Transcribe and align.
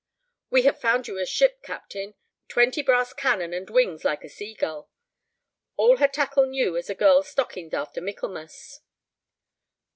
"We 0.49 0.63
have 0.63 0.81
found 0.81 1.07
you 1.07 1.19
a 1.19 1.27
ship, 1.27 1.61
captain: 1.61 2.15
twenty 2.47 2.81
brass 2.81 3.13
cannon 3.13 3.53
and 3.53 3.69
wings 3.69 4.03
like 4.03 4.23
a 4.23 4.29
sea 4.29 4.55
gull. 4.55 4.89
All 5.77 5.97
her 5.97 6.07
tackle 6.07 6.47
new 6.47 6.75
as 6.75 6.89
a 6.89 6.95
girl's 6.95 7.29
stockings 7.29 7.75
after 7.75 8.01
Michaelmas." 8.01 8.79